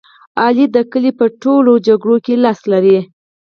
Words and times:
علي 0.43 0.65
د 0.75 0.77
کلي 0.91 1.11
په 1.19 1.25
ټول 1.41 1.61
لانجو 1.67 2.15
کې 2.25 2.33
لاس 2.43 2.59
لري. 2.71 2.97